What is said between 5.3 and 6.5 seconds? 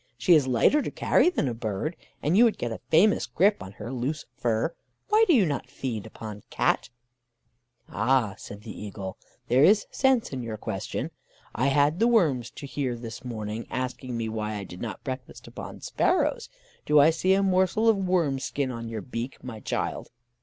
you not feed upon